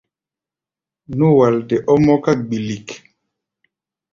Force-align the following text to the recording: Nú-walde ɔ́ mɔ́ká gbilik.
Nú-walde 1.17 1.75
ɔ́ 1.91 1.97
mɔ́ká 2.05 2.31
gbilik. 2.47 2.87